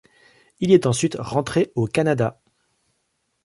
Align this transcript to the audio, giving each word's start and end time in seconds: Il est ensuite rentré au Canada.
Il 0.61 0.71
est 0.71 0.87
ensuite 0.87 1.15
rentré 1.19 1.71
au 1.75 1.85
Canada. 1.85 2.41